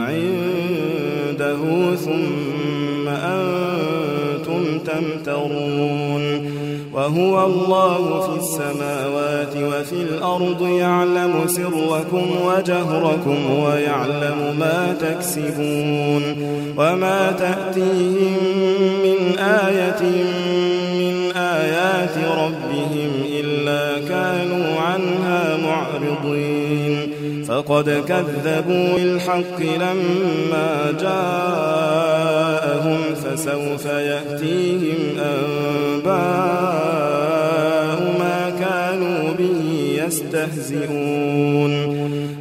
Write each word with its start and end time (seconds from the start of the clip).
عنده 0.00 1.58
ثم 1.96 3.08
أنتم 3.08 4.78
تمترون 4.78 6.50
وهو 6.94 7.46
الله 7.46 8.20
في 8.20 8.38
السماوات 8.40 9.56
وفي 9.56 10.02
الأرض 10.02 10.66
يعلم 10.66 11.32
سركم 11.46 12.26
وجهركم 12.46 13.50
ويعلم 13.64 14.56
ما 14.58 14.96
تكسبون 15.00 16.22
وما 16.76 17.32
تأتيهم 17.38 18.36
من 19.04 19.38
آية 19.38 20.02
من 21.00 21.32
آيات 21.36 22.16
ربهم 22.38 22.99
فقد 27.60 28.04
كذبوا 28.08 28.94
بالحق 28.96 29.60
لما 29.60 30.94
جاءهم 31.00 32.34
فسوف 33.14 33.84
يأتيهم 33.84 34.98
أنباء 35.18 36.10
ما 38.18 38.52
كانوا 38.60 39.32
به 39.38 39.60
يستهزئون. 40.06 41.72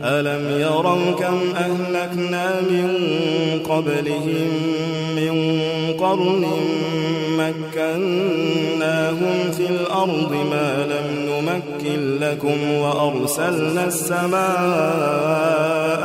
ألم 0.04 0.60
يروا 0.62 1.12
كم 1.12 1.40
أهلكنا 1.56 2.62
من 2.62 2.90
قبلهم 3.70 4.50
من 5.16 5.34
قرن 6.00 6.46
مكناهم 7.40 9.36
في 9.58 9.66
الأرض 9.70 10.32
ما 10.52 10.86
لم 10.86 11.19
نمكن 11.50 12.20
لكم 12.20 12.72
وأرسلنا 12.72 13.86
السماء 13.88 14.40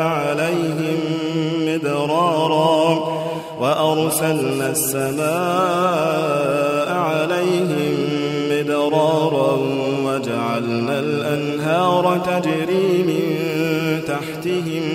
عليهم 0.03 1.01
مدرارا 1.61 3.15
وأرسلنا 3.61 4.71
السماء 4.71 5.25
عليهم 6.93 7.95
مدرارا 8.51 9.59
وجعلنا 10.05 10.99
الأنهار 11.01 12.21
تجري 12.27 13.03
من 13.03 13.25
تحتهم 14.07 14.34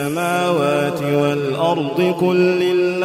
السماوات 0.00 1.02
والأرض 1.02 2.14
قل 2.20 2.36
لله 2.36 3.00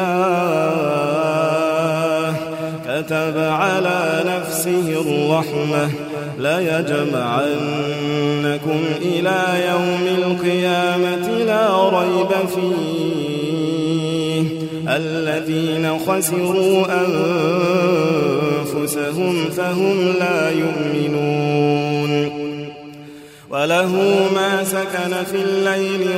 كتب 2.87 3.37
على 3.37 4.23
نفسه 4.27 5.01
الرحمة 5.01 5.89
ليجمعنكم 6.39 7.39
إلى 9.01 9.39
يوم 9.69 10.03
القيامة 10.17 11.27
لا 11.43 11.89
ريب 11.89 12.31
فيه. 12.55 14.45
الذين 14.87 15.85
خسروا 15.99 16.85
أنفسهم 18.71 19.35
فهم 19.57 20.13
لا 20.19 20.49
يؤمنون. 20.49 22.11
وله 23.49 23.91
ما 24.35 24.63
سكن 24.63 25.23
في 25.31 25.35
الليل 25.35 26.09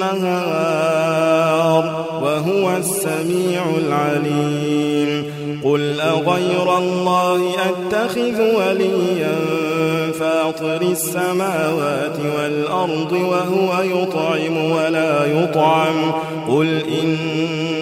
والنهار 0.00 1.84
وهو 2.22 2.76
السميع 2.76 3.62
العليم. 3.86 5.32
قل 5.64 6.00
أغير 6.00 6.78
الله 6.78 7.40
أتخذ 7.68 8.40
وليا 8.40 9.36
فاطر 10.20 10.82
السماوات 10.82 12.16
والأرض 12.38 13.12
وهو 13.12 13.82
يطعم 13.82 14.70
ولا 14.70 15.26
يطعم. 15.26 16.12
قل 16.48 16.82
إني 17.02 17.81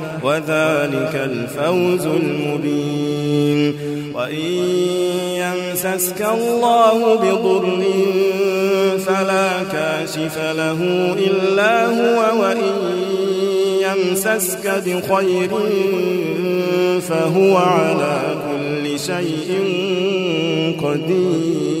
وذلك 0.23 1.15
الفوز 1.15 2.05
المبين. 2.05 3.91
وإن 4.15 4.53
يمسسك 5.35 6.21
الله 6.33 7.15
بضر 7.15 7.83
فلا 9.05 9.49
كاشف 9.73 10.37
له 10.37 10.79
إلا 11.17 11.85
هو 11.85 12.41
وإن 12.41 12.73
يمسسك 13.81 14.83
بخير 14.85 15.49
فهو 17.01 17.57
على 17.57 18.21
كل 18.47 18.99
شيء 18.99 19.49
قدير. 20.83 21.80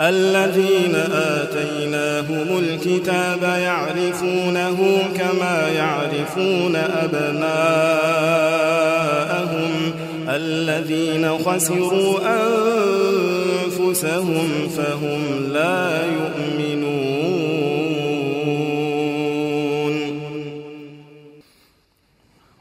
الذين 0.00 0.94
آتيناهم 1.12 2.58
الكتاب 2.58 3.42
يعرفونه 3.42 4.98
كما 5.16 5.68
يعرفون 5.68 6.76
أبناءهم 6.76 7.56
الذين 10.28 11.38
خسروا 11.38 12.18
أنفسهم 13.76 14.68
فهم 14.76 15.52
لا 15.52 16.04
يؤمنون. 16.04 17.16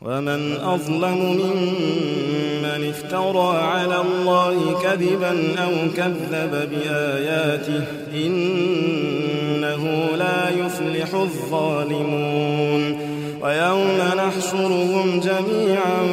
ومن 0.02 0.58
أظلم 0.62 1.18
ممن 1.18 2.35
افترى 2.84 3.58
على 3.58 4.02
الله 4.02 4.80
كذبا 4.84 5.56
أو 5.64 5.72
كذب 5.98 6.70
بآياته 6.72 7.84
إنه 8.14 9.84
لا 10.18 10.50
يفلح 10.50 11.14
الظالمون 11.14 12.98
ويوم 13.42 13.98
نحشرهم 14.18 15.20
جميعا 15.20 16.08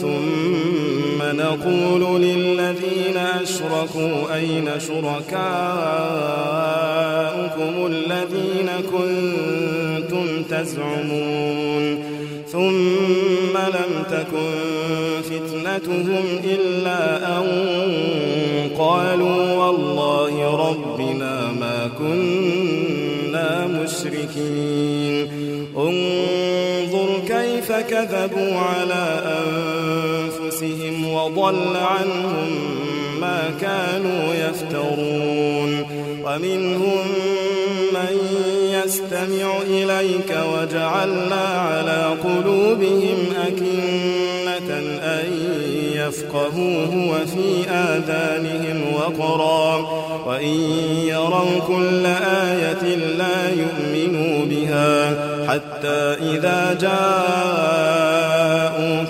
ثم 0.00 1.22
نقول 1.22 2.22
للذين 2.22 3.16
أشركوا 3.42 4.34
أين 4.34 4.68
شركاؤكم 4.78 5.38
الذين 7.86 8.70
كنتم 8.92 10.42
تزعمون 10.42 12.04
ثم 12.52 13.58
لم 13.58 14.04
تكن 14.10 14.77
فتنتهم 15.68 16.40
إلا 16.44 17.38
أن 17.38 17.46
قالوا 18.78 19.54
والله 19.54 20.56
ربنا 20.68 21.52
ما 21.52 21.90
كنا 21.98 23.66
مشركين. 23.66 25.28
انظر 25.76 27.08
كيف 27.28 27.72
كذبوا 27.72 28.58
على 28.58 29.22
أنفسهم 29.38 31.12
وضل 31.12 31.76
عنهم 31.76 32.48
ما 33.20 33.50
كانوا 33.60 34.34
يفترون. 34.34 35.86
ومنهم 36.24 37.06
من 37.92 38.18
يستمع 38.72 39.58
إليك 39.70 40.30
وجعلنا 40.52 41.44
على 41.46 42.14
قلوبهم 42.24 43.18
أكنة 43.46 44.78
أن 45.02 45.47
يفقهوه 46.08 46.92
وفي 47.10 47.70
آذانهم 47.70 48.82
وقرا. 48.94 49.76
وإن 50.26 50.56
يروا 51.04 51.58
كل 51.68 52.06
آية 52.06 52.96
لا 52.96 53.50
يؤمنوا 53.50 54.44
بها 54.44 55.10
حتى 55.48 56.16
إذا 56.32 56.78
جاءوك 56.80 57.28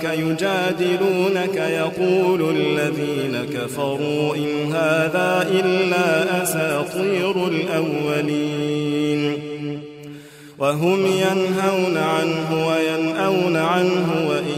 يجادلونك 0.04 1.56
يقول 1.56 2.56
الذين 2.56 3.34
كفروا 3.54 4.36
إن 4.36 4.72
هذا 4.72 5.48
إلا 5.50 6.42
أساطير 6.42 7.46
الأولين. 7.46 9.38
وهم 10.58 11.06
ينهون 11.06 11.96
عنه 11.96 12.66
وينأون 12.68 13.56
عنه 13.56 14.28
وإن 14.28 14.57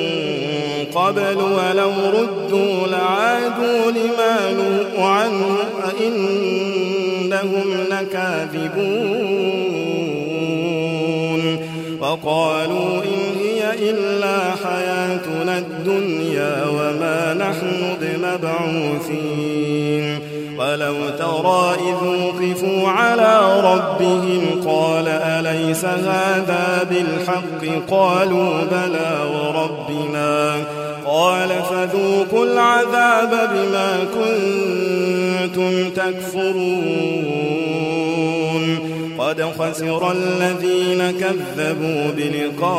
قبل 1.11 1.37
ولو 1.37 1.91
ردوا 2.09 2.87
لعادوا 2.87 3.91
لما 3.91 4.51
نهوا 4.51 5.07
عنه 5.07 5.57
وإنهم 5.83 7.67
لكاذبون 7.89 9.01
وقالوا 12.01 13.03
إن 13.03 13.21
هي 13.39 13.89
إلا 13.89 14.39
حياتنا 14.63 15.57
الدنيا 15.57 16.65
وما 16.65 17.33
نحن 17.33 17.97
بمبعوثين 18.01 19.51
ولو 20.61 20.95
ترى 21.19 21.75
إذ 21.75 22.07
وقفوا 22.07 22.89
على 22.89 23.61
ربهم 23.63 24.61
قال 24.65 25.07
أليس 25.07 25.85
هذا 25.85 26.87
بالحق 26.89 27.65
قالوا 27.89 28.63
بلى 28.71 29.17
وربنا 29.33 30.55
قال 31.11 31.49
فذوقوا 31.49 32.45
العذاب 32.45 33.29
بما 33.53 33.91
كنتم 34.15 35.89
تكفرون. 35.89 37.61
قد 39.19 39.41
خسر 39.59 40.11
الذين 40.11 41.11
كذبوا 41.11 42.11
بلقاء 42.17 42.71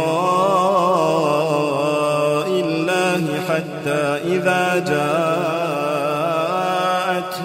الله 2.49 3.23
حتى 3.49 4.03
إذا 4.35 4.83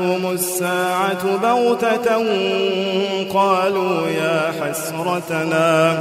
جاءتهم 0.08 0.32
الساعة 0.32 1.38
بغتة 1.44 2.18
قالوا 3.34 4.08
يا 4.10 4.54
حسرتنا 4.62 5.98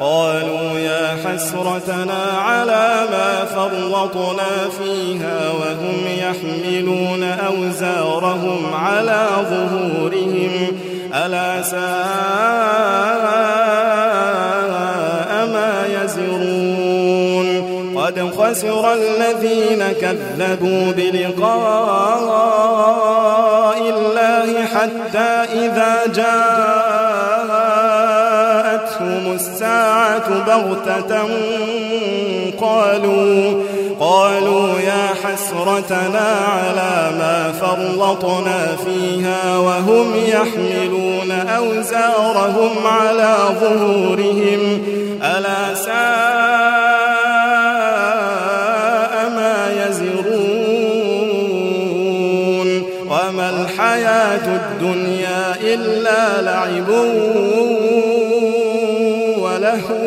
قالوا 0.00 0.78
يا 0.78 1.16
حسرتنا 1.24 2.22
على 2.38 3.06
ما 3.10 3.44
فرطنا 3.44 4.68
فيها 4.78 5.50
وهم 5.50 6.00
يحملون 6.18 7.22
أوزارهم 7.22 8.74
على 8.74 9.26
ظهورهم. 9.50 10.72
ألا 11.14 11.62
ساء 11.62 11.80
ما 15.46 15.86
يزرون؟ 16.02 16.90
قد 18.10 18.30
خسر 18.38 18.92
الذين 18.92 19.92
كذبوا 20.00 20.92
بلقاء 20.92 22.30
حتى 24.80 25.30
إذا 25.52 26.06
جاءتهم 26.06 26.54
الساعة 29.34 30.28
بغتة 30.46 31.28
قالوا 32.60 33.62
قالوا 34.00 34.80
يا 34.80 35.08
حسرتنا 35.24 36.28
على 36.48 37.16
ما 37.18 37.52
فرطنا 37.60 38.76
فيها 38.84 39.58
وهم 39.58 40.12
يحملون 40.16 41.30
أوزارهم 41.30 42.86
على 42.86 43.36
ظهورهم. 43.60 44.82
ألا 45.22 45.74
ساء 45.74 46.39
لعب 56.40 56.88
ولهو 59.38 60.06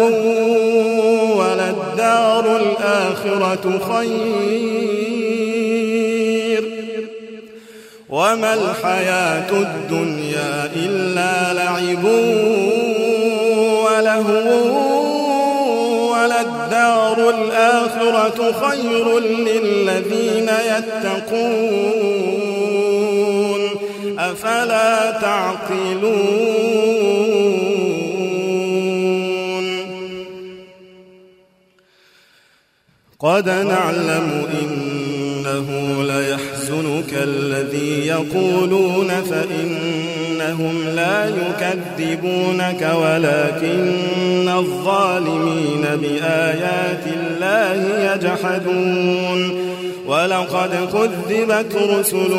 وللدار 1.39 2.45
الآخرة 2.57 3.65
خير. 3.91 5.23
وما 8.09 8.53
الحياة 8.53 9.51
الدنيا 9.51 10.69
إلا 10.75 11.53
لعب 11.53 12.03
ولهو 13.83 14.47
وللدار 16.11 17.17
الآخرة 17.29 18.39
خير 18.51 19.05
للذين 19.19 20.49
يتقون. 20.71 22.42
أفلا 24.19 25.11
تعقلون؟ 25.11 26.73
قد 33.19 33.49
نعلم 33.49 34.47
إنه 34.61 35.67
ليحزنك 36.03 37.13
الذي 37.13 38.07
يقولون 38.07 39.07
فإنهم 39.07 40.87
لا 40.95 41.29
يكذبونك 41.29 42.93
ولكن 42.95 44.49
الظالمين 44.49 45.81
بآيات 45.81 47.07
الله 47.07 48.13
يجحدون. 48.13 49.72
ولقد 50.07 50.71
كذبت 50.93 51.75
رسل 51.75 52.31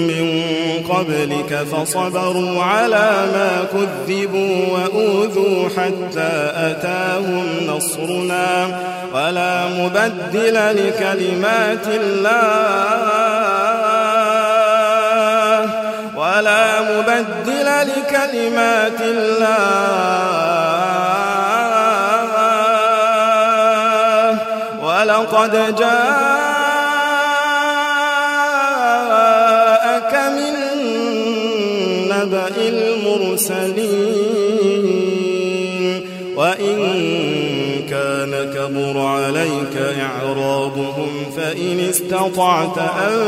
من 0.00 0.42
قبلك 0.90 1.66
فصبروا 1.72 2.62
على 2.62 3.10
ما 3.34 3.64
كذبوا 3.72 4.66
وأوذوا 4.72 5.68
حتى 5.68 6.52
أتاهم 6.56 7.46
نصرنا. 7.66 8.80
ولا 9.14 9.66
مبدل 9.66 10.54
لكلمات 10.54 11.86
الله. 11.86 12.32
ولا 16.16 16.80
مبدل 16.80 17.66
لكلمات 17.66 19.00
الله. 19.00 19.52
ولقد 24.82 25.76
جاءك 25.78 26.41
نبأ 32.32 32.56
المرسلين 32.58 33.92
وإن 36.36 36.76
كان 37.90 38.52
كبر 38.54 39.00
عليك 39.00 39.76
إعراضهم 40.00 41.10
فإن 41.36 41.80
استطعت 41.90 42.78
أن 42.78 43.18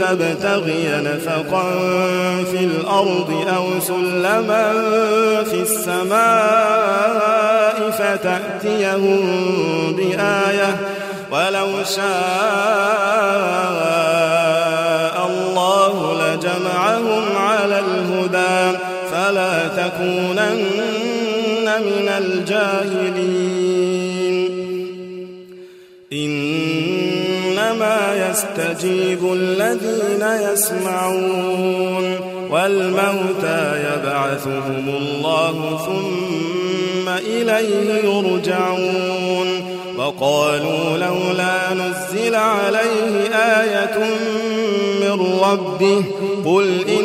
تبتغي 0.00 0.88
نفقا 0.88 1.72
في 2.50 2.64
الأرض 2.64 3.44
أو 3.56 3.80
سلما 3.80 4.72
في 5.44 5.62
السماء 5.62 7.10
فتأتيهم 7.90 9.20
بآية 9.96 10.76
ولو 11.32 11.68
شاء 11.96 12.10
الله 15.26 16.14
لجمعهم 16.20 17.36
على 17.36 17.78
الهدى 18.20 18.78
فلا 19.10 19.68
تكونن 19.68 21.66
من 21.66 22.08
الجاهلين. 22.08 23.30
إنما 26.12 27.98
يستجيب 28.30 29.32
الذين 29.32 30.24
يسمعون 30.52 32.04
والموتى 32.50 33.62
يبعثهم 33.88 34.86
الله 34.88 35.56
ثم 35.86 37.08
إليه 37.08 37.94
يرجعون. 38.04 39.48
وقالوا 39.96 40.98
لولا 40.98 41.74
نزل 41.74 42.34
عليه 42.34 43.34
آية 43.34 43.98
من 45.00 45.18
ربه 45.42 46.02
قل 46.44 46.68
إن 46.88 47.04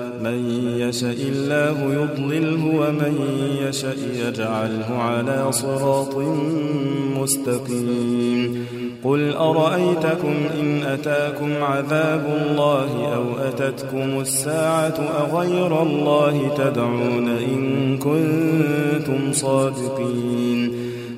من 0.23 0.49
يشاء 0.79 1.17
الله 1.29 1.93
يضلله 1.93 2.65
ومن 2.65 3.13
يشاء 3.67 3.97
يجعله 4.27 4.89
على 4.89 5.51
صراط 5.51 6.17
مستقيم. 7.17 8.65
قل 9.03 9.33
أرأيتكم 9.33 10.35
إن 10.59 10.83
أتاكم 10.83 11.63
عذاب 11.63 12.25
الله 12.41 13.13
أو 13.15 13.47
أتتكم 13.47 14.19
الساعة 14.21 14.99
أغير 15.19 15.81
الله 15.81 16.51
تدعون 16.57 17.27
إن 17.27 17.97
كنتم 17.97 19.33
صادقين. 19.33 20.71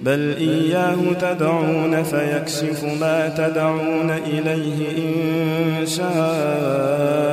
بل 0.04 0.36
إياه 0.38 1.14
تدعون 1.22 2.04
فيكشف 2.04 2.84
ما 3.02 3.30
تدعون 3.30 4.12
إليه 4.12 4.98
إن 4.98 5.86
شاء 5.86 7.24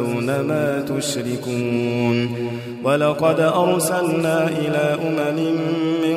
وتنسون 0.00 0.40
ما 0.40 0.84
تشركون 0.88 2.28
ولقد 2.84 3.40
أرسلنا 3.40 4.48
إلى 4.48 4.98
أمم 5.06 5.38
من 6.02 6.16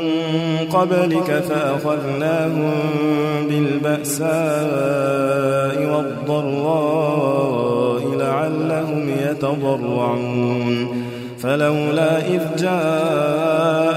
قبلك 0.74 1.44
فأخذناهم 1.50 2.72
بالبأساء 3.50 4.28
والضراء 5.96 6.98
لعلهم 8.18 9.10
يتضرعون 9.30 10.88
فلولا 11.40 12.28
إذ 12.28 12.42
جاءهم 12.58 13.97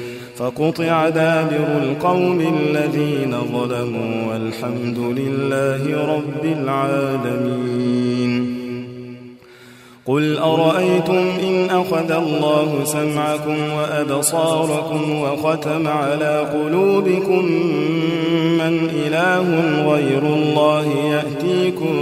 فقطع 0.35 1.09
دابر 1.09 1.83
القوم 1.83 2.39
الذين 2.41 3.35
ظلموا 3.53 4.33
والحمد 4.33 4.97
لله 4.97 6.15
رب 6.15 6.45
العالمين. 6.45 7.81
قل 10.05 10.37
أرأيتم 10.37 11.23
إن 11.47 11.69
أخذ 11.69 12.11
الله 12.11 12.83
سمعكم 12.83 13.57
وأبصاركم 13.73 15.21
وختم 15.21 15.87
على 15.87 16.47
قلوبكم 16.53 17.45
من 18.57 18.89
إله 19.05 19.45
غير 19.93 20.23
الله 20.23 20.85
يأتيكم 20.87 21.95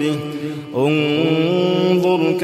به؟ 0.00 0.16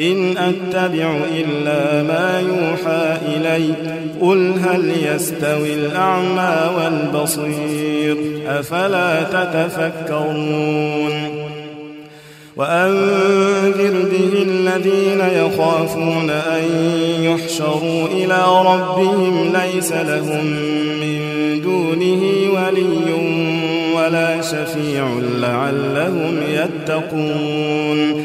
إن 0.00 0.36
أتبع 0.36 1.16
إلا 1.34 2.02
ما 2.02 2.40
يوحى 2.40 3.16
إلي 3.36 3.74
قل 4.20 4.52
هل 4.64 4.92
يستوي 5.14 5.74
الأعمى 5.74 6.70
والبصير؟ 6.76 8.16
أفلا 8.46 9.22
تتفكرون؟ 9.22 11.12
وأنذر 12.56 13.92
به 14.12 14.42
الذين 14.42 15.20
يخافون 15.20 16.30
أن 16.30 16.64
يحشروا 17.20 18.08
إلى 18.08 18.44
ربهم 18.66 19.52
ليس 19.52 19.92
لهم 19.92 20.44
من 21.00 21.20
دونه 21.62 22.22
ولي 22.54 23.14
ولا 23.96 24.40
شفيع 24.40 25.08
لعلهم 25.40 26.36
يتقون. 26.48 28.24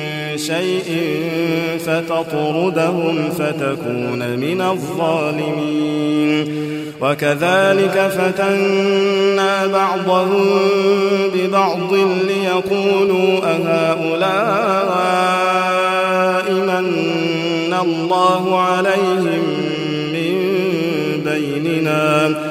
شيء 0.47 0.89
فتطردهم 1.85 3.29
فتكون 3.29 4.21
من 4.37 4.61
الظالمين. 4.61 6.45
وكذلك 7.01 8.11
فتنا 8.17 9.67
بعضهم 9.67 10.45
ببعض 11.33 11.93
ليقولوا 12.27 13.39
أهؤلاء 13.43 14.91
من 16.51 17.73
الله 17.81 18.59
عليهم 18.59 19.43
من 20.13 20.35
بيننا. 21.25 22.50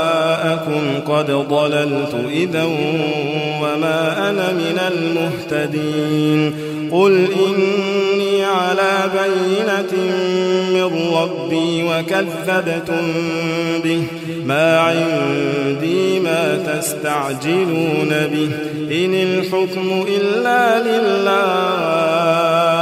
قد 1.07 1.31
ضللت 1.31 2.15
إذا 2.29 2.63
وما 3.61 4.29
أنا 4.29 4.51
من 4.51 4.79
المهتدين. 4.91 6.53
قل 6.91 7.27
إني 7.47 8.43
على 8.43 9.09
بينة 9.13 9.93
من 10.73 11.13
ربي 11.13 11.83
وكذبتم 11.83 13.13
به. 13.83 14.03
ما 14.45 14.79
عندي 14.79 16.19
ما 16.19 16.57
تستعجلون 16.57 18.09
به. 18.09 18.49
إن 19.05 19.13
الحكم 19.13 20.05
إلا 20.07 20.79
لله. 20.79 22.80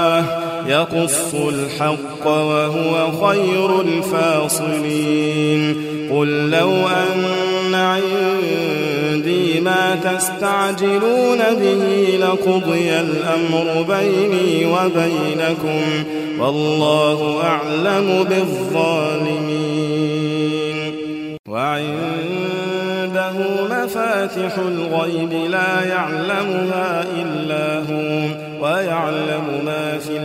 يقص 0.69 1.33
الحق 1.33 2.27
وهو 2.27 3.11
خير 3.27 3.81
الفاصلين. 3.81 5.61
قل 6.11 6.49
لو 6.49 6.71
أن 6.87 7.73
عندي 7.73 9.61
ما 9.61 9.95
تستعجلون 9.95 11.37
به 11.61 12.17
لقضي 12.21 12.99
الأمر 12.99 13.85
بيني 13.89 14.65
وبينكم 14.65 15.81
والله 16.39 17.43
أعلم 17.43 18.25
بالظالمين. 18.29 19.89
وعنده 21.47 23.33
مفاتح 23.71 24.57
الغيب 24.57 25.33
لا 25.51 25.85
يعلمها 25.85 27.05
إلا 27.21 27.79
هو 27.79 28.49
ويعلم 28.61 29.47
ما 29.65 29.97
في 29.97 30.17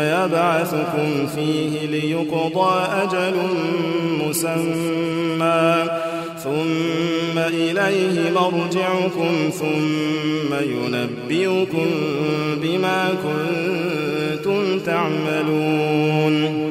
يبعثكم 0.00 1.26
فيه 1.34 1.86
ليقضى 1.86 2.86
أجل 3.02 3.34
مسمى. 4.28 5.84
ثم 6.44 7.38
إليه 7.38 8.30
مرجعكم 8.30 9.50
ثم 9.60 10.54
ينبئكم 10.54 11.86
بما 12.62 13.08
كنتم 13.22 14.78
تعملون. 14.78 16.65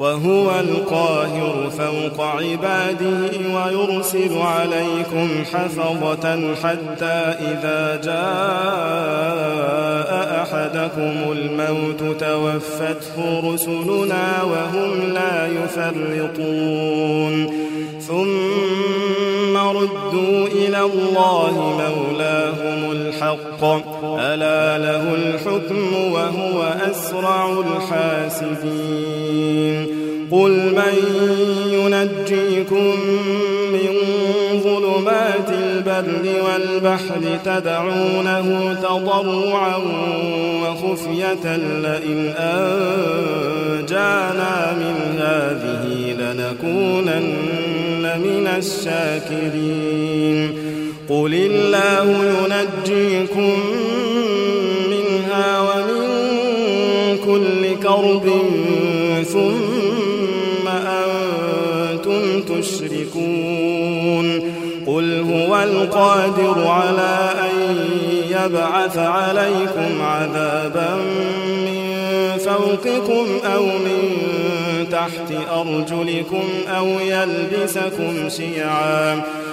وهو 0.00 0.60
القاهر 0.60 1.70
فوق 1.70 2.20
عباده 2.20 3.30
ويرسل 3.54 4.38
عليكم 4.38 5.28
حفظة 5.52 6.54
حتى 6.54 7.36
إذا 7.40 8.00
جاء 8.04 9.30
أحدكم 10.42 11.32
الموت 11.32 12.00
توفته 12.20 13.40
رسلنا 13.54 14.42
وهم 14.42 15.12
لا 15.14 15.46
يفرطون. 15.46 17.36
ثم 18.08 19.09
ردوا 19.62 20.46
إلى 20.46 20.80
الله 20.80 21.54
مولاهم 21.78 22.90
الحق. 22.92 23.64
ألا 24.04 24.78
له 24.78 25.14
الحكم 25.14 26.12
وهو 26.12 26.62
أسرع 26.90 27.62
الحاسبين. 28.40 29.20
قل 30.30 30.50
من 30.50 30.94
ينجيكم 31.72 32.96
من 33.72 33.92
ظلمات 34.62 35.48
البر 35.48 36.24
والبحر 36.44 37.22
تدعونه 37.44 38.76
تضرعا 38.82 39.76
وخفية 40.62 41.56
لئن 41.56 42.34
أنجانا 43.78 44.54
من 44.72 44.96
هذه 45.18 46.12
لنكونن 46.18 47.28
من 48.18 48.46
الشاكرين. 48.58 50.40
قل 51.08 51.34
الله 51.34 52.06
ينجيكم 52.24 53.54
منها 54.90 55.60
ومن 55.60 56.06
كل 57.26 57.74
كرب 57.82 58.26
ثم 59.32 60.68
أنتم 60.68 62.22
تشركون. 62.42 64.26
قل 64.86 65.20
هو 65.20 65.62
القادر 65.62 66.66
على 66.66 67.34
أن 67.40 67.76
يبعث 68.30 68.98
عليكم 68.98 70.02
عذابا 70.02 71.00
فوقكم 72.50 73.26
أو 73.44 73.66
من 73.66 74.00
تحت 74.90 75.32
أرجلكم 75.50 76.44
أو 76.68 76.86
يلبسكم 76.86 78.28
شيعا 78.28 79.22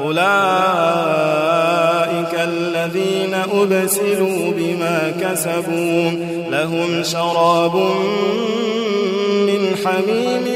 أولئك 0.00 0.26
الذين 2.34 3.34
أبسلوا 3.34 4.52
بما 4.56 5.12
كسبوا 5.20 6.10
لهم 6.50 7.02
شراب 7.02 7.74
من 9.46 9.76
حميم 9.84 10.46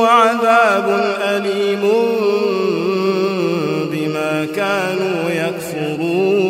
وعذاب 0.00 0.88
أليم 1.22 1.82
بما 3.92 4.46
كانوا 4.56 5.30
يكفرون. 5.30 6.48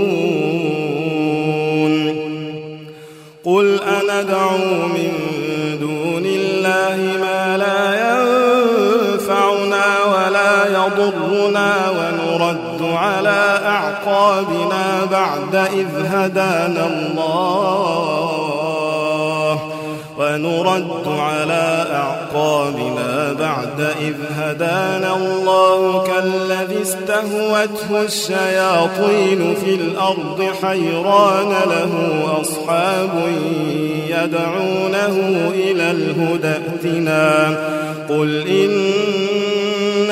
قل 3.44 3.80
أندعو 3.82 4.58
من 4.88 5.12
دون 5.80 6.26
الله 6.26 6.96
ما 7.20 7.47
يضرنا 10.96 11.72
ونرد 11.90 12.82
على 12.82 13.60
أعقابنا 13.64 15.04
بعد 15.10 15.54
إذ 15.54 15.86
هدانا 16.06 16.86
الله. 16.86 17.58
ونرد 20.18 21.06
على 21.08 21.86
أعقابنا 21.92 23.32
بعد 23.32 23.80
إذ 24.00 24.14
هدانا 24.38 25.16
الله. 25.16 26.04
كالذي 26.06 26.82
استهوته 26.82 28.02
الشياطين 28.02 29.54
في 29.64 29.74
الأرض 29.74 30.46
حيران 30.62 31.48
له 31.48 31.92
أصحاب 32.40 33.14
يدعونه 34.08 35.14
إلى 35.54 35.90
الهدى 35.90 36.48
ائتنا. 36.48 37.56
قل 38.08 38.30
إن 38.48 38.70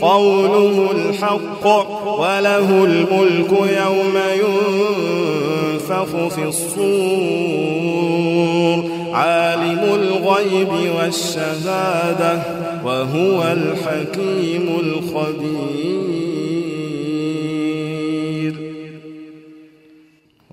قوله 0.00 0.90
الحق 0.90 1.66
وله 2.20 2.84
الملك 2.84 3.50
يوم 3.52 4.16
ينفخ 5.74 6.10
في 6.28 6.44
الصور. 6.44 6.76
عالم 9.12 9.82
الغيب 9.94 10.72
والشهادة 10.98 12.42
وهو 12.84 13.42
الحكيم 13.42 14.66
الخبير. 14.80 16.25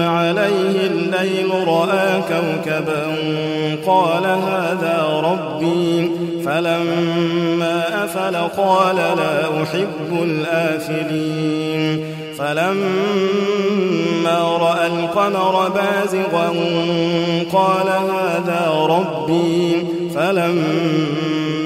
عليه 0.00 0.86
الليل 0.86 1.50
رأى 1.66 2.22
كوكبا 2.28 3.02
قال 3.86 4.24
هذا 4.24 5.22
ربي 5.24 6.10
فلما 6.46 8.04
أفل 8.04 8.36
قال 8.36 8.96
لا 8.96 9.62
أحب 9.62 10.22
الآفلين 10.22 12.04
فلما 12.38 13.58
رأى 14.60 14.86
القمر 14.86 15.68
بازغا 15.68 16.48
قال 17.52 17.88
هذا 17.88 18.86
ربي 18.88 19.86
فلما 20.14 21.39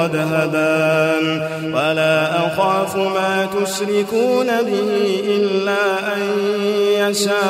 وقد 0.00 0.16
هدان. 0.16 1.42
ولا 1.74 2.46
أخاف 2.46 2.96
ما 2.96 3.48
تشركون 3.60 4.46
به 4.46 5.20
إلا 5.24 6.14
أن 6.16 6.22
يشاء 7.10 7.40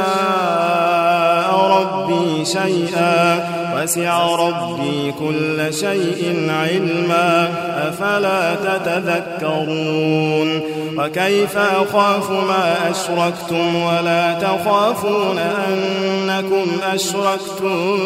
ربي 1.55 2.45
شيئا. 2.45 3.60
وسع 3.77 4.37
ربي 4.37 5.13
كل 5.19 5.75
شيء 5.75 6.47
علما 6.49 7.49
أفلا 7.89 8.55
تتذكرون؟ 8.55 10.61
وكيف 10.99 11.59
أخاف 11.59 12.31
ما 12.31 12.91
أشركتم؟ 12.91 13.77
ولا 13.77 14.33
تخافون 14.41 15.39
أنكم 15.39 16.67
أشركتم 16.95 17.99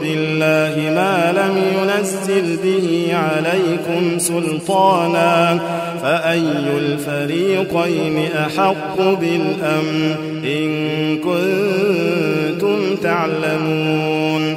بالله 0.00 0.90
ما 0.94 1.32
لم 1.32 1.62
ينزل 1.74 2.56
به 2.56 3.14
عليكم 3.16 4.18
سلطانا؟ 4.18 5.58
فأي 6.02 6.42
الفريقين 6.78 8.28
أحق 8.36 8.96
بالأمن 8.96 10.14
إن 10.44 11.18
كنتم 11.18 12.96
تعلمون؟ 13.02 14.56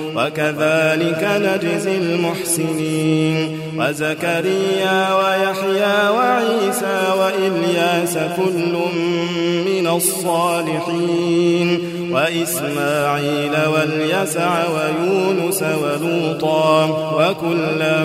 وكذلك 0.15 1.21
نجزي 1.23 1.97
المحسنين. 1.97 3.59
وزكريا 3.77 5.13
ويحيى 5.13 6.09
وعيسى 6.09 6.99
وإلياس 7.19 8.17
كل 8.37 8.73
من 9.65 9.87
الصالحين. 9.95 11.69
وإسماعيل 12.11 13.55
واليسع 13.73 14.51
ويونس 14.67 15.63
ولوطا 15.63 16.85
وكلا 17.17 17.99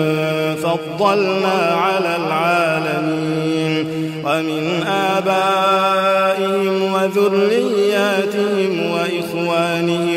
فضلنا 0.55 1.57
على 1.75 2.15
العالمين. 2.15 3.85
ومن 4.25 4.63
آبائهم 4.87 6.75
وذرياتهم 6.93 8.71
وإخوانهم 8.91 10.16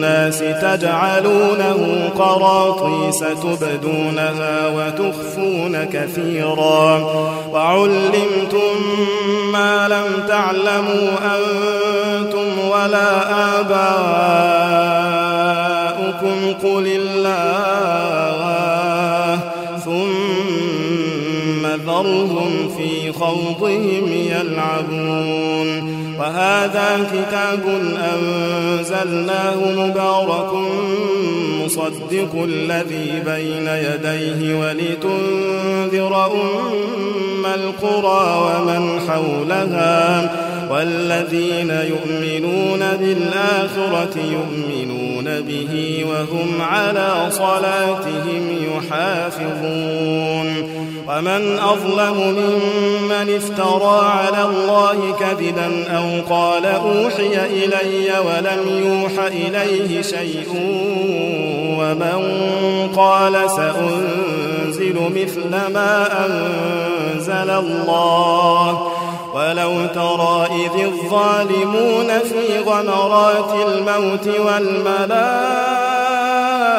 الناس 0.00 0.38
تجعلونه 0.38 2.10
قراطيس 2.18 3.18
تبدونها 3.42 4.68
وتخفون 4.68 5.84
كثيرا. 5.84 6.98
وعلمتم 7.52 8.76
ما 9.52 9.88
لم 9.88 10.26
تعلموا 10.28 11.10
أنتم 11.36 12.58
ولا 12.70 13.10
آباؤكم 13.60 13.78
قل 16.62 16.86
الله 16.86 18.20
ثم 19.84 21.09
ذرهم 21.76 22.70
في 22.76 23.12
خوضهم 23.12 24.12
يلعبون. 24.12 26.00
وهذا 26.18 27.06
كتاب 27.12 27.62
أنزلناه 28.12 29.56
مبارك 29.76 30.52
مصدق 31.64 32.32
الذي 32.44 33.22
بين 33.26 33.66
يديه 33.66 34.60
ولتنذر 34.60 36.26
أم 36.26 37.46
القرى 37.54 38.22
ومن 38.44 39.00
حولها. 39.08 40.30
والذين 40.70 41.70
يؤمنون 41.70 42.78
بالآخرة 42.78 44.16
يؤمنون 44.16 45.40
به 45.40 46.04
وهم 46.08 46.62
على 46.62 47.26
صلاتهم 47.30 48.58
يحافظون. 48.76 50.80
ومن 51.08 51.58
أظلم 51.58 52.16
ممن 52.16 53.36
افترى 53.36 54.00
على 54.06 54.44
الله 54.44 55.16
كذبا 55.20 55.84
أو 55.88 56.34
قال 56.34 56.66
أوحي 56.66 57.46
إلي 57.46 58.18
ولم 58.18 58.84
يوح 58.84 59.24
إليه 59.26 60.02
شيء 60.02 60.48
ومن 61.78 62.18
قال 62.96 63.50
سأنزل 63.50 64.96
مثل 65.16 65.50
ما 65.50 66.08
أنزل 66.26 67.50
الله 67.50 68.99
ولو 69.34 69.86
ترى 69.86 70.46
إذ 70.46 70.84
الظالمون 70.84 72.18
في 72.18 72.58
غمرات 72.58 73.54
الموت 73.66 74.26
والملائكة 74.26 75.89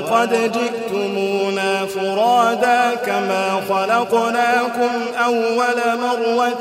ولقد 0.00 0.52
جئتمونا 0.52 1.86
فرادا 1.86 2.94
كما 2.94 3.60
خلقناكم 3.68 4.90
أول 5.24 5.98
مرة 6.02 6.56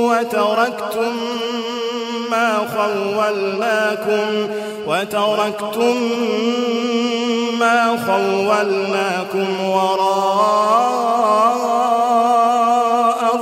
وتركتم 0.00 1.14
ما 2.30 2.58
خولناكم 2.74 4.48
وتركتم 4.86 5.96
ما 7.60 7.98
خولناكم 8.06 9.64
وراء 9.68 11.12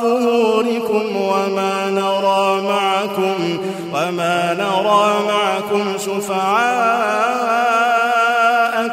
ظهوركم 0.02 1.16
وما 1.16 1.90
نرى 1.90 2.62
معكم 2.62 3.58
وما 3.94 4.54
نرى 4.54 5.20
معكم 5.28 5.98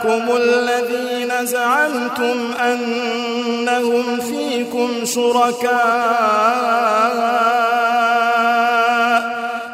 شفعاءكم 0.08 0.38
الذين 0.38 1.46
زعمتم 1.46 2.54
أنهم 2.60 4.20
فيكم 4.20 4.90
شركاء. 5.04 5.78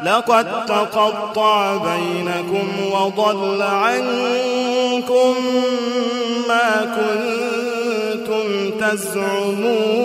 لقد 0.04 0.66
تقطع 0.66 1.76
بينكم 1.76 2.68
وضل 2.92 3.62
عنكم 3.62 5.34
ما 6.48 6.70
كنتم 6.96 8.70
تزعمون. 8.80 10.04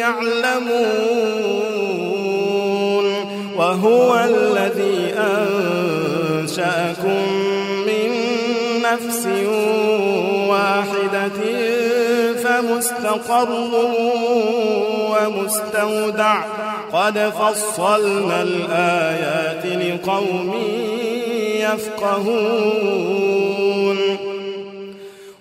يعلمون 0.00 1.50
وهو 3.56 4.24
الذي 4.24 5.14
أنشأكم 5.16 7.22
من 7.86 8.10
نفس 8.82 9.26
واحدة 10.48 11.40
فمستقر 12.42 13.50
ومستودع. 15.10 16.36
قد 16.92 17.16
فصلنا 17.18 18.42
الآيات 18.42 19.66
لقوم 19.66 20.54
يفقهون. 21.60 23.69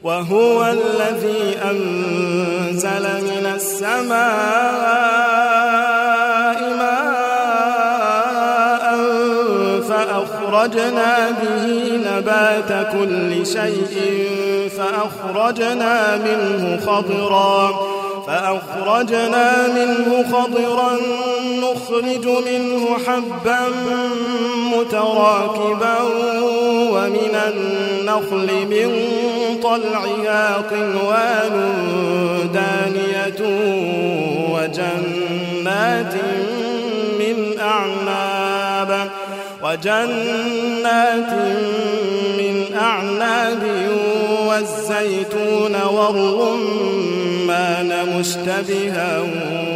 وهو 0.04 0.66
الذي 0.66 1.58
أنزل 1.72 3.04
من 3.22 3.46
السماء 3.56 4.20
ماء 6.80 7.10
فأخرجنا 9.90 11.30
به 11.42 11.66
نبات 12.08 12.92
كل 12.92 13.46
شيء 13.46 13.96
فأخرجنا 14.78 16.18
منه 16.18 16.80
خضرا. 16.86 17.99
فأخرجنا 18.30 19.68
منه 19.68 20.26
خضرا 20.32 20.98
نخرج 21.46 22.28
منه 22.28 22.98
حبا 23.08 23.60
متراكبا 24.74 25.98
ومن 26.92 27.36
النخل 27.48 28.48
من 28.70 28.90
طلعها 29.64 30.58
قنوان 30.58 31.56
دانية 32.54 33.50
وجنات 34.52 36.14
من 37.20 37.60
أعناب 37.60 39.10
وجنات 39.64 41.34
من 42.38 42.66
أعناب 42.76 43.90
والزيتون 44.48 45.76
والرمان 45.94 47.09
مشتبها 48.18 49.12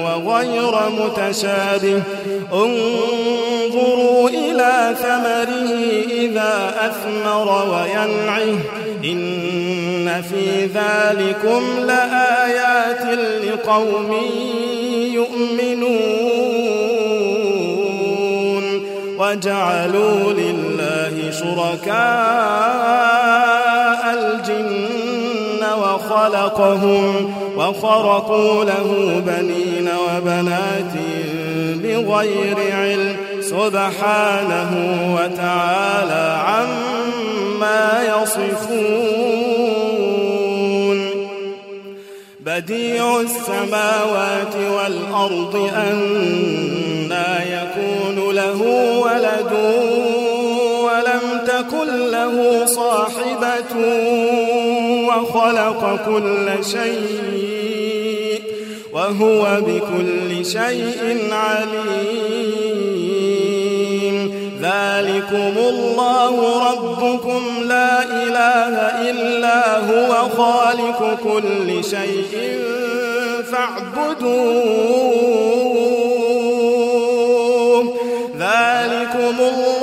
وغير 0.03 0.75
متشابه. 0.89 2.01
انظروا 2.53 4.29
إلى 4.29 4.95
ثمره 4.99 5.71
إذا 6.11 6.75
أثمر 6.79 7.47
وينعه. 7.69 8.57
إن 9.03 10.21
في 10.21 10.65
ذلكم 10.65 11.63
لآيات 11.85 13.03
لقوم 13.43 14.11
يؤمنون. 15.13 15.93
وجعلوا 19.19 20.33
لله 20.33 21.31
شركاء. 21.31 21.93
وخلقهم 26.13 27.33
وخرقوا 27.57 28.65
له 28.65 29.21
بنين 29.25 29.89
وبنات 30.07 30.93
بغير 31.83 32.57
علم 32.73 33.15
سبحانه 33.41 34.71
وتعالى 35.15 36.25
عما 36.47 38.03
يصفون. 38.03 39.53
بديع 42.39 43.19
السماوات 43.19 44.55
والأرض 44.55 45.55
أنا 45.75 47.29
يكون 47.43 48.17
له 48.35 48.61
ولد. 49.01 49.51
ولم 50.93 51.25
تكن 51.47 51.89
له 52.11 52.65
صاحبة 52.65 53.73
وخلق 55.07 55.81
كل 56.05 56.47
شيء 56.65 58.41
وهو 58.93 59.41
بكل 59.61 60.45
شيء 60.45 61.01
عليم. 61.31 62.43
ذلكم 64.61 65.53
الله 65.69 66.35
ربكم. 66.69 67.41
لا 67.67 68.03
إله 68.03 68.73
إلا 69.09 69.59
هو 69.79 70.11
خالق 70.37 70.99
كل 71.23 71.69
شيء 71.83 72.33
فاعبدوه. 73.51 74.83
ذلكم 78.39 79.35
الله 79.39 79.82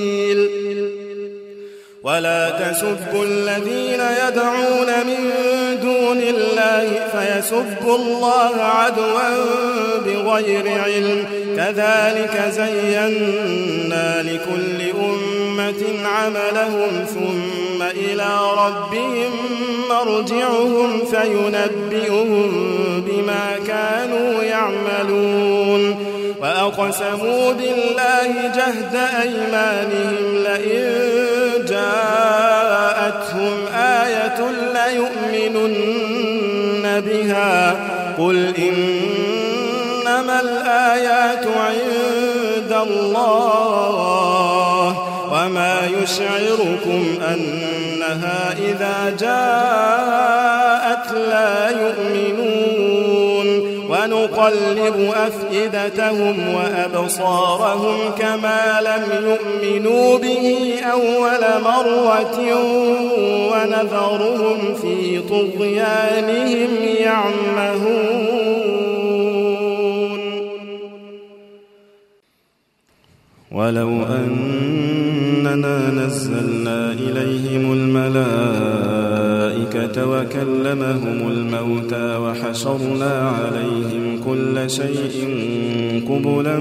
ولا 2.03 2.49
تسبوا 2.49 3.25
الذين 3.25 4.01
يدعون 4.27 4.87
من 5.07 5.31
دون 5.81 6.17
الله 6.17 6.89
فيسبوا 7.11 7.95
الله 7.95 8.63
عدوا 8.63 9.29
بغير 10.05 10.81
علم. 10.85 11.25
كذلك 11.57 12.51
زينا 12.51 14.23
لكل 14.23 14.99
أمة 14.99 15.83
عملهم 16.05 17.05
ثم 17.13 17.81
إلى 17.81 18.39
ربهم 18.57 19.31
مرجعهم 19.89 21.05
فينبئهم 21.05 22.51
بما 23.07 23.59
كانوا 23.67 24.43
يعملون. 24.43 26.05
وأقسموا 26.41 27.51
بالله 27.51 28.51
جهد 28.55 28.95
أيمانهم 29.21 30.43
لئن 30.43 31.40
جاءتهم 31.81 33.57
آية 33.75 34.39
ليؤمنن 34.73 36.05
بها. 37.05 37.75
قل 38.17 38.39
إنما 38.57 40.35
الآيات 40.41 41.45
عند 41.47 42.71
الله 42.87 43.67
وما 45.31 45.75
يشعركم 46.01 47.01
أنها 47.33 48.41
إذا 48.57 48.97
جاءت 49.19 51.07
لا 51.11 51.69
يؤمنون. 51.69 52.80
ونقلب 54.01 55.13
أفئدتهم 55.13 56.35
وأبصارهم 56.55 57.97
كما 58.19 58.81
لم 58.81 59.03
يؤمنوا 59.29 60.17
به 60.17 60.75
أول 60.91 61.43
مرة 61.63 62.37
ونذرهم 63.51 64.73
في 64.81 65.19
طغيانهم 65.29 66.69
يعمهون. 66.99 68.41
ولو 73.51 74.03
أننا 74.03 75.77
نزلنا 75.89 76.91
إليهم 76.91 77.73
الملائكة 77.73 78.70
وكلمهم 79.97 81.27
الموتى 81.31 82.15
وحشرنا 82.15 83.29
عليهم 83.29 84.19
كل 84.25 84.69
شيء 84.69 85.15
قبلا 86.09 86.59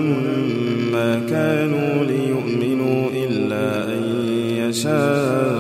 ما 0.93 1.21
كانوا 1.31 2.05
ليؤمنوا 2.05 3.09
إلا 3.15 3.85
أن 3.95 4.03
يشاء. 4.57 5.60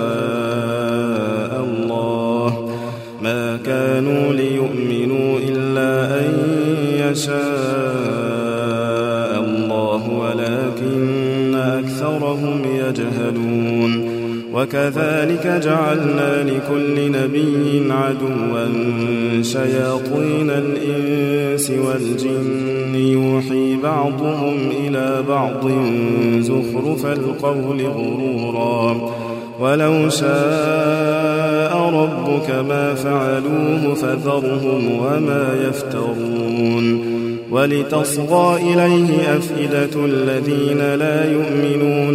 وكذلك 14.60 15.46
جعلنا 15.46 16.42
لكل 16.42 17.12
نبي 17.12 17.92
عدوا 17.92 18.66
شياطين 19.42 20.50
الإنس 20.50 21.70
والجن. 21.70 22.94
يوحي 22.94 23.76
بعضهم 23.82 24.56
إلى 24.86 25.22
بعض 25.28 25.70
زخرف 26.40 27.06
القول 27.06 27.86
غرورا. 27.86 29.10
ولو 29.60 30.08
شاء 30.08 31.76
ربك 31.76 32.50
ما 32.68 32.94
فعلوه 32.94 33.94
فذرهم 33.94 34.98
وما 34.98 35.48
يفترون. 35.68 37.10
ولتصغى 37.50 38.62
إليه 38.62 39.36
أفئدة 39.36 40.04
الذين 40.04 40.94
لا 40.94 41.32
يؤمنون 41.32 42.14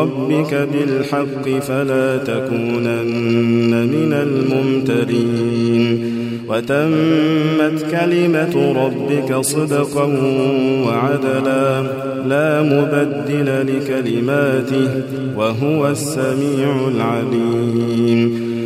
ربك 0.00 0.68
بالحق 0.72 1.48
فلا 1.60 2.16
تكونن 2.16 3.70
من 3.86 4.12
الممترين 4.12 5.84
وتمت 6.48 7.86
كلمة 7.90 8.72
ربك 8.84 9.36
صدقا 9.40 10.04
وعدلا 10.86 11.82
لا 12.26 12.62
مبدل 12.62 13.76
لكلماته 13.76 14.88
وهو 15.36 15.88
السميع 15.88 16.88
العليم 16.96 18.43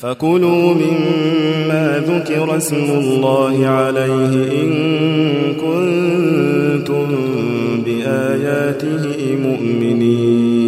فكلوا 0.00 0.74
مما 0.74 2.02
ذكر 2.06 2.56
اسم 2.56 2.76
الله 2.76 3.66
عليه 3.66 4.62
إن 4.62 4.72
كنتم 5.54 7.06
بآياته 7.84 9.36
مؤمنين. 9.42 10.67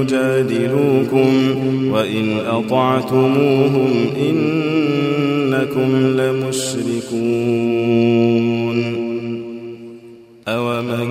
ليجادلوكم 0.00 1.28
وإن 1.92 2.38
أطعتموهم 2.46 4.06
إنكم 4.16 5.96
لمشركون 6.20 7.50
أومن 10.48 11.08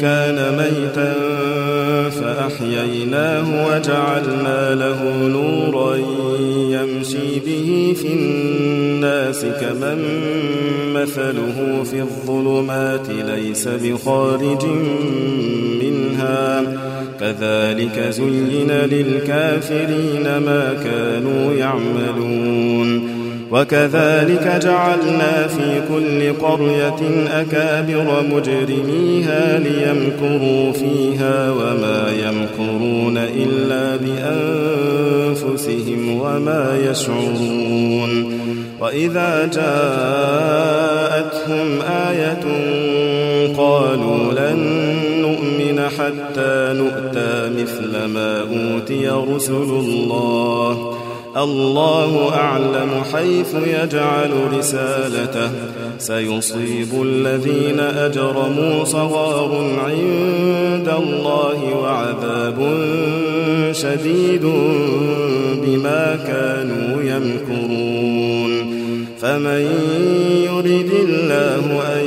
كان 0.00 0.56
ميتا 0.58 1.14
فأحييناه 2.10 3.66
وجعلنا 3.66 4.74
له 4.74 5.28
نورا 5.28 5.96
يمشي 6.70 7.40
به 7.46 7.94
في 8.02 8.08
الناس 8.12 9.44
كمن 9.60 9.98
مثله 10.94 11.82
في 11.90 12.00
الظلمات 12.00 13.08
ليس 13.10 13.68
بخارج 13.68 14.64
منها 15.82 16.62
كذلك 17.32 17.96
زين 18.10 18.70
للكافرين 18.70 20.22
ما 20.22 20.76
كانوا 20.84 21.52
يعملون. 21.54 23.18
وكذلك 23.50 24.60
جعلنا 24.62 25.46
في 25.46 25.80
كل 25.88 26.32
قرية 26.32 27.00
أكابر 27.40 28.22
مجرميها 28.32 29.58
ليمكروا 29.58 30.72
فيها 30.72 31.50
وما 31.50 32.12
يمكرون 32.24 33.16
إلا 33.18 33.96
بأنفسهم 35.36 36.20
وما 36.20 36.78
يشعرون. 36.90 38.38
وإذا 38.80 39.50
جاءتهم 39.54 40.48
آية 42.10 42.44
قالوا 43.56 44.32
لن 44.32 44.58
نؤمن 45.20 45.80
حتى 45.98 46.74
نؤتى 46.78 47.07
مثل 47.62 48.04
ما 48.04 48.40
أوتي 48.40 49.08
رسل 49.08 49.52
الله. 49.52 50.98
الله 51.36 52.34
أعلم 52.34 52.90
حيث 53.12 53.54
يجعل 53.66 54.30
رسالته. 54.58 55.50
سيصيب 55.98 57.02
الذين 57.02 57.80
أجرموا 57.80 58.84
صغار 58.84 59.70
عند 59.84 60.88
الله 60.98 61.74
وعذاب 61.82 62.58
شديد 63.72 64.42
بما 65.64 66.18
كانوا 66.26 67.02
يمكرون. 67.02 68.78
فمن 69.20 69.66
يرد 70.44 70.90
الله 71.08 71.82
أن 71.82 72.06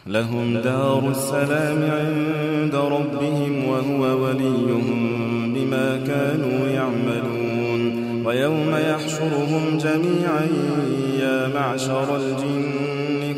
لهم 0.07 0.57
دار 0.57 1.09
السلام 1.09 1.91
عند 1.91 2.75
ربهم 2.75 3.67
وهو 3.67 4.25
وليهم 4.25 5.53
بما 5.53 5.99
كانوا 6.07 6.67
يعملون. 6.67 7.41
ويوم 8.25 8.75
يحشرهم 8.89 9.77
جميعا 9.77 10.47
يا 11.19 11.47
معشر 11.47 12.15
الجن 12.15 12.90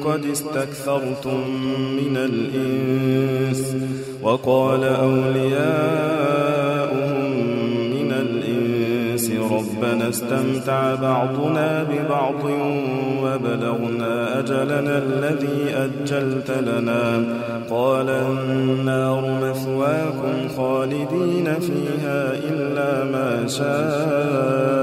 قد 0.06 0.26
استكثرتم 0.26 1.50
من 1.98 2.18
الإنس 2.18 3.76
وقال 4.22 4.84
أولياؤهم 4.84 6.34
من 7.90 8.12
الإنس 8.12 9.32
ربنا 9.52 10.10
استمتع 10.10 10.96
بعضنا 10.96 11.84
ببعض 11.84 12.44
وبلغنا 13.24 14.40
أجلنا 14.40 14.98
الذي 14.98 15.76
أجلت 15.76 16.52
لنا 16.52 17.24
قال 17.70 18.10
النار 18.10 19.40
مثواكم 19.42 20.48
خالدين 20.58 21.54
فيها 21.60 22.32
إلا 22.50 23.04
ما 23.04 23.48
شاء 23.48 24.83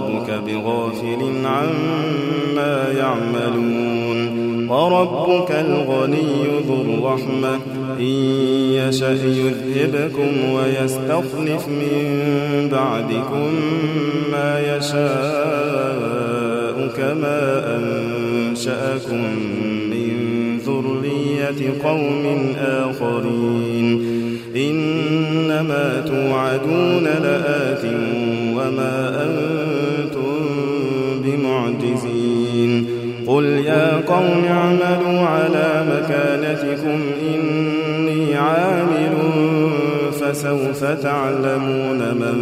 بغافل 0.39 1.45
عما 1.45 2.91
يعملون 2.97 4.41
وربك 4.69 5.51
الغني 5.51 6.61
ذو 6.67 6.81
الرحمة 6.81 7.59
إن 7.99 8.15
يشأ 8.73 9.11
يذهبكم 9.11 10.53
ويستخلف 10.53 11.67
من 11.67 12.69
بعدكم 12.71 13.49
ما 14.31 14.77
يشاء 14.77 16.11
كما 16.97 17.41
أنشأكم 17.77 19.23
من 19.91 20.57
ذرية 20.57 21.61
قوم 21.83 22.55
آخرين. 22.59 24.21
إنما 24.55 26.03
توعدون 26.07 27.03
لآت 27.03 27.85
وما 28.55 29.23
أنتم 29.23 29.50
يا 33.71 34.01
قوم 34.07 34.45
اعملوا 34.49 35.19
على 35.19 35.85
مكانتكم 35.91 36.99
إني 37.33 38.35
عامل 38.35 39.13
فسوف 40.19 40.83
تعلمون 40.83 41.97
من 41.97 42.35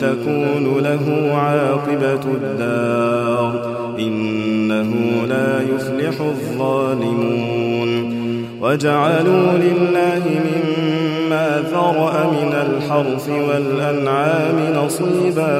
تكون 0.00 0.78
له 0.82 1.34
عاقبة 1.34 2.24
الدار 2.34 3.76
إنه 3.98 4.92
لا 5.28 5.60
يفلح 5.62 6.20
الظالمون 6.20 8.16
وجعلوا 8.62 9.52
لله 9.52 10.22
ذرأ 11.72 12.14
من 12.30 12.52
الحرث 12.52 13.28
والأنعام 13.28 14.58
نصيبا 14.74 15.54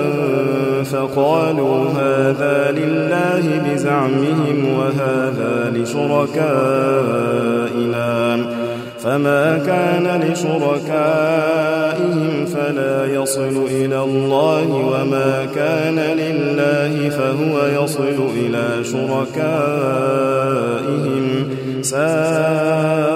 فقالوا 0.84 1.88
هذا 1.90 2.70
لله 2.70 3.44
بزعمهم 3.66 4.58
وهذا 4.78 5.72
لشركائنا. 5.74 6.96
فما 9.04 9.58
كان 9.66 10.06
لشركائهم 10.20 11.26
فلا 12.46 13.06
يصل 13.06 13.56
إلى 13.70 14.02
الله 14.02 14.68
وما 14.70 15.46
كان 15.54 15.98
لله 15.98 17.08
فهو 17.08 17.84
يصل 17.84 18.18
إلى 18.36 18.84
شركائهم. 18.84 19.36
ساء 21.82 23.15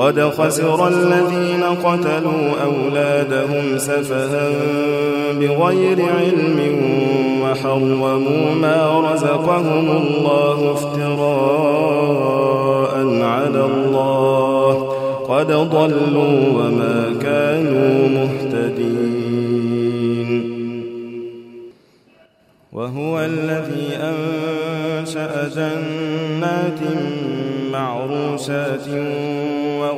قد 0.00 0.20
خسر 0.20 0.88
الذين 0.88 1.62
قتلوا 1.84 2.62
أولادهم 2.64 3.78
سفها 3.78 4.48
بغير 5.32 6.02
علم 6.18 6.58
وحرموا 7.42 8.54
ما 8.54 9.12
رزقهم 9.12 9.90
الله 9.90 10.72
افتراء 10.72 12.00
على 13.22 13.64
الله 13.64 14.72
قد 15.28 15.52
ضلوا 15.52 16.48
وما 16.54 17.14
كانوا 17.22 18.08
مهتدين 18.08 19.20
وهو 22.72 23.20
الذي 23.20 23.96
أنشأ 24.00 25.48
جنات 25.48 26.80
معروشات 27.72 28.86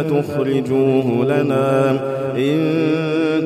فتخرجوه 0.00 1.24
لنا 1.24 1.90
إن 2.36 2.58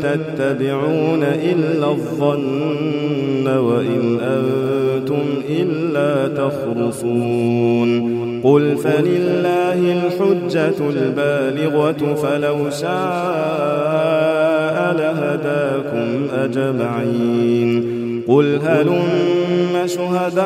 تتبعون 0.03 1.23
إلا 1.23 1.91
الظن 1.91 3.49
وإن 3.49 4.21
أنتم 4.21 5.25
إلا 5.49 6.29
تخرصون. 6.29 8.15
قل 8.45 8.77
فلله 8.77 9.79
الحجة 9.93 10.75
البالغة 10.91 12.15
فلو 12.15 12.71
شاء 12.71 12.95
لهداكم 14.99 16.27
أجمعين. 16.45 17.95
قل 18.29 18.59
هلم 18.65 19.87
شهداءكم 19.87 20.45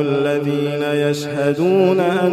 الذين 0.00 0.82
يشهدون 1.10 2.00
أن 2.00 2.32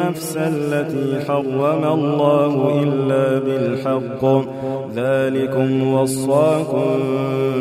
النفس 0.00 0.36
التي 0.36 1.26
حرم 1.28 1.84
الله 1.84 2.82
إلا 2.82 3.38
بالحق. 3.38 4.24
ذلكم 4.94 5.92
وصاكم 5.92 6.98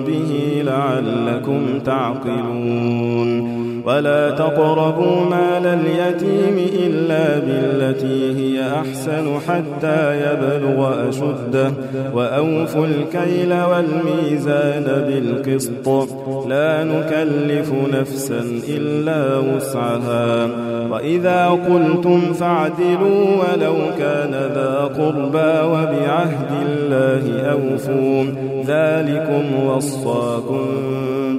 به 0.07 0.61
لعلكم 0.65 1.79
تعقلون. 1.85 3.58
ولا 3.89 4.29
تقربوا 4.29 5.21
مال 5.25 5.65
اليتيم 5.65 6.67
إلا 6.85 7.39
بالتي 7.39 8.35
هي 8.37 8.71
أحسن 8.71 9.39
حتى 9.47 10.21
يبلغ 10.21 11.09
أشده. 11.09 11.71
وأوفوا 12.13 12.85
الكيل 12.85 13.53
والميزان 13.53 14.83
بالقسط. 15.07 16.09
لا 16.47 16.83
نكلف 16.83 17.73
نفسا 17.93 18.41
إلا 18.69 19.37
وسعها. 19.37 20.47
وإذا 20.91 21.47
قلتم 21.47 22.33
فاعدلوا 22.33 23.25
ولو 23.25 23.75
كان 23.99 24.31
ذا 24.31 24.89
قربى 24.97 25.67
وبعهد 25.67 26.51
الله 26.69 27.41
أوفوا. 27.41 28.23
ذلكم 28.67 29.65
وصاكم 29.67 30.65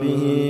به 0.02 0.49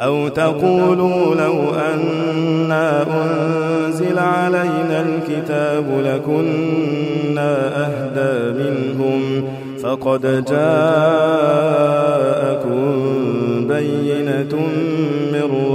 أو 0.00 0.28
تقولوا 0.28 1.34
لو 1.34 1.74
أنا 1.74 3.02
أنزل 3.02 4.18
علينا 4.18 5.00
الكتاب 5.00 5.84
لكنا 6.04 7.56
أهدى 7.86 8.62
منهم 8.62 9.44
فقد 9.82 10.44
جاءكم 10.50 11.36
بينة 13.68 14.68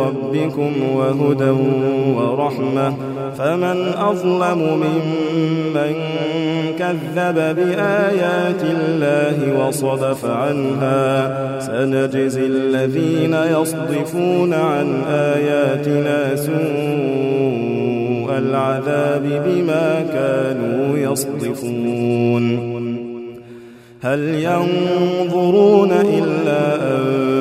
ربكم 0.08 0.72
وهدى 0.95 1.49
ورحمة 2.16 2.93
فمن 3.38 3.93
أظلم 3.97 4.60
ممن 4.60 5.93
كذب 6.80 7.36
بآيات 7.56 8.64
الله 8.64 9.68
وصدف 9.68 10.26
عنها 10.26 11.32
سنجزي 11.60 12.45
الذين 12.45 13.34
يصدفون 13.34 14.54
عن 14.54 15.04
آياتنا 15.10 16.36
سوء 16.36 16.62
العذاب 18.38 19.43
بما 19.45 20.06
كانوا 20.14 20.97
يصدفون 20.97 22.72
هل 24.02 24.20
ينظرون 24.20 25.91
إلا 25.91 26.76
أن 26.76 27.41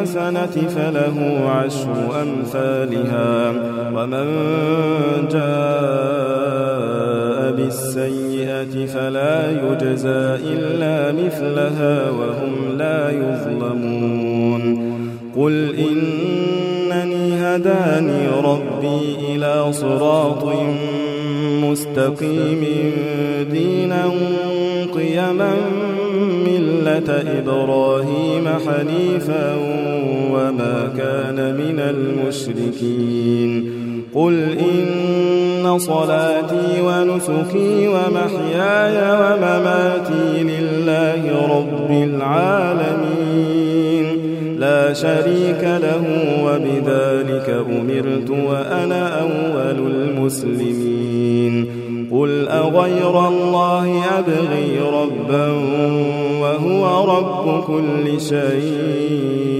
بالحسنة 0.00 0.68
فله 0.68 1.16
عشر 1.48 2.22
أمثالها. 2.22 3.52
ومن 3.94 4.26
جاء 5.32 6.60
بالسيئة 7.56 8.86
فلا 8.86 9.50
يجزى 9.50 10.38
إلا 10.52 11.12
مثلها 11.12 12.10
وهم 12.10 12.78
لا 12.78 13.10
يظلمون. 13.10 14.62
قل 15.36 15.74
إنني 15.74 17.34
هداني 17.42 18.28
ربي 18.44 19.16
إلى 19.28 19.72
صراط 19.72 20.44
مستقيم 21.62 22.64
دينا 23.52 24.04
قيما 24.94 25.54
ملة 26.46 27.10
إبراهيم 27.38 28.48
حنيفا 28.48 29.56
وما 30.32 30.92
كان 30.96 31.54
من 31.54 31.80
المشركين. 31.80 33.50
قل 34.14 34.34
إن 34.58 35.78
صلاتي 35.78 36.80
ونسكي 36.82 37.88
ومحياي 37.88 38.96
ومماتي 39.20 40.42
لله 40.42 41.22
رب 41.56 41.90
العالمين. 41.90 43.40
لا 44.58 44.92
شريك 44.92 45.62
له 45.62 46.04
وبذلك 46.44 47.64
أمرت 47.70 48.30
وأنا 48.30 49.20
أول 49.20 49.78
المسلمين. 49.86 51.66
قل 52.12 52.48
أغير 52.48 53.28
الله 53.28 54.02
أبغي 54.18 54.78
ربا 54.92 55.48
وهو 56.40 56.82
رب 57.18 57.64
كل 57.64 58.20
شيء. 58.20 59.59